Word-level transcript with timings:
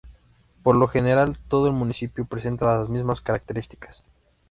Por 0.63 0.77
lo 0.77 0.87
general 0.87 1.37
todo 1.47 1.67
el 1.67 1.73
municipio 1.73 2.25
presenta 2.25 2.75
las 2.75 2.89
mismas 2.89 3.21
características. 3.21 4.03